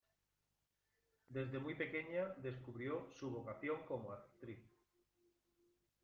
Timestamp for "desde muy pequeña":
1.29-2.29